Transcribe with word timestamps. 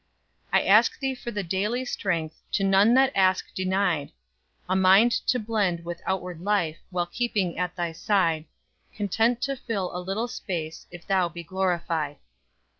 "I 0.51 0.63
ask 0.63 0.97
thee 0.97 1.13
for 1.13 1.29
the 1.29 1.43
daily 1.43 1.85
strength, 1.85 2.41
To 2.53 2.63
none 2.63 2.95
that 2.95 3.11
ask 3.13 3.53
denied, 3.53 4.11
A 4.67 4.75
mind 4.75 5.11
to 5.27 5.37
blend 5.37 5.85
with 5.85 6.01
outward 6.07 6.41
life, 6.41 6.79
While 6.89 7.05
keeping 7.05 7.55
at 7.59 7.75
thy 7.75 7.91
side; 7.91 8.45
Content 8.95 9.43
to 9.43 9.55
fill 9.55 9.95
a 9.95 10.01
little 10.01 10.27
space 10.27 10.87
If 10.89 11.05
thou 11.05 11.29
be 11.29 11.43
glorified." 11.43 12.15